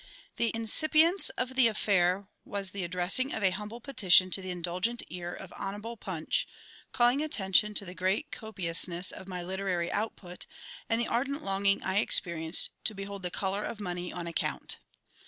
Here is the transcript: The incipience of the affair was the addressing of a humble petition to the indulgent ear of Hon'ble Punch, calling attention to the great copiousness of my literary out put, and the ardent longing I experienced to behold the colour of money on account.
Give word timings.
The 0.37 0.49
incipience 0.55 1.29
of 1.37 1.53
the 1.53 1.67
affair 1.67 2.27
was 2.43 2.71
the 2.71 2.83
addressing 2.83 3.31
of 3.35 3.43
a 3.43 3.51
humble 3.51 3.79
petition 3.79 4.31
to 4.31 4.41
the 4.41 4.49
indulgent 4.49 5.03
ear 5.11 5.31
of 5.31 5.51
Hon'ble 5.55 5.95
Punch, 5.95 6.47
calling 6.91 7.21
attention 7.21 7.75
to 7.75 7.85
the 7.85 7.93
great 7.93 8.31
copiousness 8.31 9.11
of 9.11 9.27
my 9.27 9.43
literary 9.43 9.91
out 9.91 10.15
put, 10.15 10.47
and 10.89 10.99
the 10.99 11.07
ardent 11.07 11.43
longing 11.43 11.83
I 11.83 11.97
experienced 11.99 12.71
to 12.85 12.95
behold 12.95 13.21
the 13.21 13.29
colour 13.29 13.63
of 13.63 13.79
money 13.79 14.11
on 14.11 14.25
account. 14.25 14.79